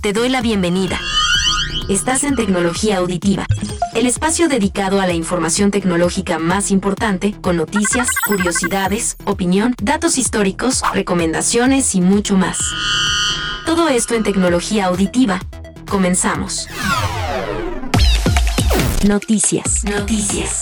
[0.00, 1.00] Te doy la bienvenida.
[1.88, 3.46] Estás en Tecnología Auditiva,
[3.94, 10.82] el espacio dedicado a la información tecnológica más importante, con noticias, curiosidades, opinión, datos históricos,
[10.94, 12.58] recomendaciones y mucho más.
[13.66, 15.40] Todo esto en Tecnología Auditiva.
[15.88, 16.68] Comenzamos.
[19.06, 19.84] Noticias.
[19.84, 20.60] Noticias.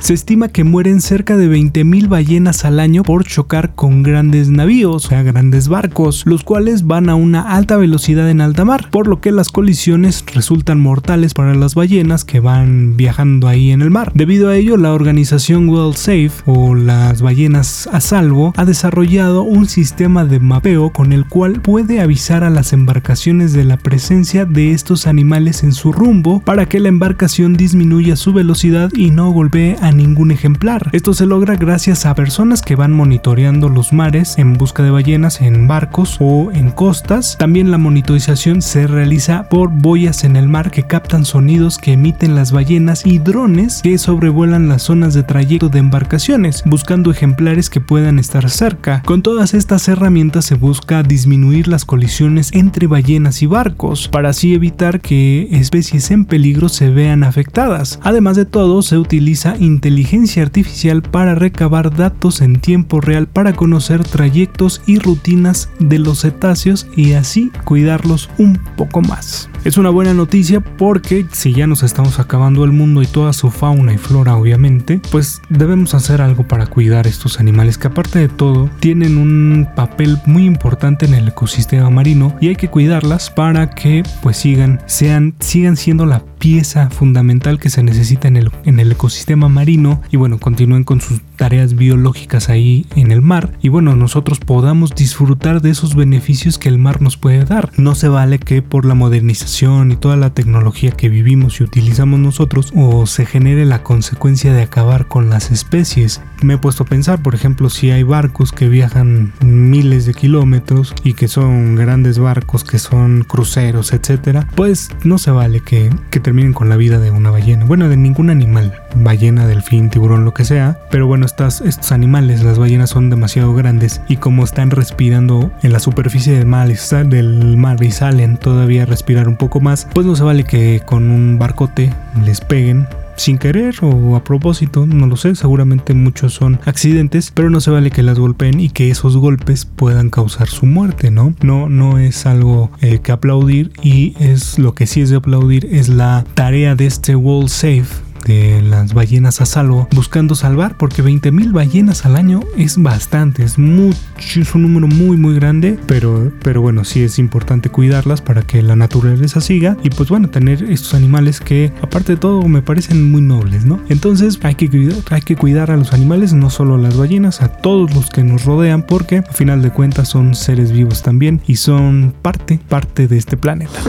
[0.00, 5.04] Se estima que mueren cerca de 20.000 ballenas al año por chocar con grandes navíos,
[5.04, 9.08] o sea, grandes barcos, los cuales van a una alta velocidad en alta mar, por
[9.08, 13.90] lo que las colisiones resultan mortales para las ballenas que van viajando ahí en el
[13.90, 14.12] mar.
[14.14, 19.66] Debido a ello, la organización World Safe o las ballenas a salvo ha desarrollado un
[19.66, 24.72] sistema de mapeo con el cual puede avisar a las embarcaciones de la presencia de
[24.72, 29.76] estos animales en su rumbo para que la embarcación disminuya su velocidad y no golpee
[29.82, 30.90] a ningún ejemplar.
[30.92, 35.40] Esto se logra gracias a personas que van monitoreando los mares en busca de ballenas
[35.40, 37.36] en barcos o en costas.
[37.38, 42.34] También la monitorización se realiza por boyas en el mar que captan sonidos que emiten
[42.34, 47.80] las ballenas y drones que sobrevuelan las zonas de trayecto de embarcaciones, buscando ejemplares que
[47.80, 49.02] puedan estar cerca.
[49.02, 54.54] Con todas estas herramientas se busca disminuir las colisiones entre ballenas y barcos, para así
[54.54, 57.98] evitar que especies en peligro se vean afectadas.
[58.02, 64.02] Además de todo, se utiliza inteligencia artificial para recabar datos en tiempo real para conocer
[64.02, 69.48] trayectos y rutinas de los cetáceos y así cuidarlos un poco más.
[69.68, 73.50] Es una buena noticia porque si ya nos estamos acabando el mundo y toda su
[73.50, 78.28] fauna y flora obviamente, pues debemos hacer algo para cuidar estos animales que aparte de
[78.30, 83.68] todo tienen un papel muy importante en el ecosistema marino y hay que cuidarlas para
[83.68, 88.80] que pues sigan sean sigan siendo la pieza fundamental que se necesita en el, en
[88.80, 93.68] el ecosistema marino y bueno, continúen con sus tareas biológicas ahí en el mar y
[93.68, 97.70] bueno, nosotros podamos disfrutar de esos beneficios que el mar nos puede dar.
[97.76, 102.20] No se vale que por la modernización y toda la tecnología que vivimos y utilizamos
[102.20, 106.22] nosotros o se genere la consecuencia de acabar con las especies.
[106.42, 110.94] Me he puesto a pensar, por ejemplo, si hay barcos que viajan miles de kilómetros
[111.02, 116.20] y que son grandes barcos, que son cruceros, etcétera, pues no se vale que, que
[116.20, 117.64] terminen con la vida de una ballena.
[117.64, 120.78] Bueno, de ningún animal, ballena, delfín, tiburón, lo que sea.
[120.88, 125.72] Pero bueno, estas, estos animales, las ballenas son demasiado grandes y como están respirando en
[125.72, 130.16] la superficie del mar, del mar y salen todavía a respirar un más, pues no
[130.16, 131.92] se vale que con un barcote
[132.24, 132.86] les peguen
[133.18, 137.70] sin querer o a propósito, no lo sé, seguramente muchos son accidentes, pero no se
[137.70, 141.34] vale que las golpeen y que esos golpes puedan causar su muerte, ¿no?
[141.42, 145.66] No, no es algo eh, que aplaudir y es lo que sí es de aplaudir
[145.70, 151.02] es la tarea de este Wall Safe de las ballenas a salvo buscando salvar porque
[151.02, 156.30] 20.000 ballenas al año es bastante, es, mucho, es un número muy muy grande, pero,
[156.42, 160.62] pero bueno, sí es importante cuidarlas para que la naturaleza siga y pues bueno, tener
[160.62, 163.80] estos animales que aparte de todo me parecen muy nobles, ¿no?
[163.88, 167.40] Entonces hay que cuidar, hay que cuidar a los animales, no solo a las ballenas,
[167.40, 171.40] a todos los que nos rodean porque a final de cuentas son seres vivos también
[171.46, 173.80] y son parte, parte de este planeta.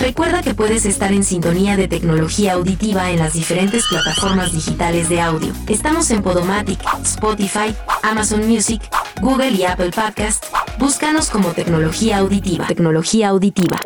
[0.00, 5.20] Recuerda que puedes estar en sintonía de tecnología auditiva en las diferentes plataformas digitales de
[5.20, 5.52] audio.
[5.68, 8.80] Estamos en Podomatic, Spotify, Amazon Music,
[9.20, 10.46] Google y Apple Podcast.
[10.78, 12.66] Búscanos como tecnología auditiva.
[12.66, 13.78] Tecnología auditiva.